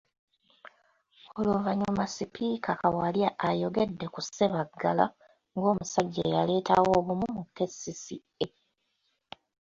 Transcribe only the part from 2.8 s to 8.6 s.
Kawalya ayogedde ku Sebaggala ng'omusajja eyaleetawo obumu mu KCCA.